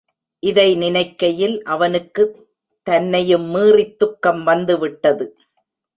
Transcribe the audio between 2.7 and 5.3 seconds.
தன்னையும் மீறித் துக்கம் வந்து விட்டது.